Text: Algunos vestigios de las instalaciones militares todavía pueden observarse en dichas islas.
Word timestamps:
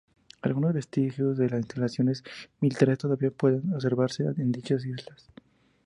Algunos 0.41 0.73
vestigios 0.73 1.37
de 1.37 1.47
las 1.47 1.59
instalaciones 1.59 2.23
militares 2.59 2.97
todavía 2.97 3.29
pueden 3.29 3.71
observarse 3.71 4.23
en 4.23 4.51
dichas 4.51 4.83
islas. 4.83 5.29